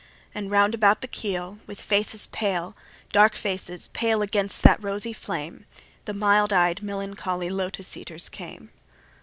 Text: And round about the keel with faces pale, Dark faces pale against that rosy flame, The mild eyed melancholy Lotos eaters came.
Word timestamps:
And 0.33 0.49
round 0.49 0.73
about 0.73 1.01
the 1.01 1.07
keel 1.07 1.59
with 1.67 1.79
faces 1.79 2.25
pale, 2.25 2.75
Dark 3.11 3.35
faces 3.35 3.87
pale 3.89 4.23
against 4.23 4.63
that 4.63 4.81
rosy 4.81 5.13
flame, 5.13 5.67
The 6.05 6.13
mild 6.15 6.51
eyed 6.51 6.81
melancholy 6.81 7.51
Lotos 7.51 7.95
eaters 7.95 8.27
came. 8.27 8.71